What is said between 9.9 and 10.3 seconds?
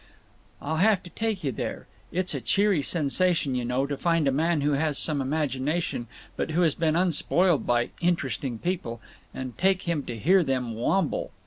to